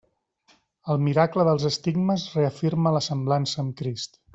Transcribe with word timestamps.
El 0.93 1.01
miracle 1.09 1.45
dels 1.49 1.67
estigmes 1.71 2.27
reafirma 2.41 2.99
la 2.99 3.07
semblança 3.13 3.65
amb 3.67 3.79
Crist. 3.83 4.23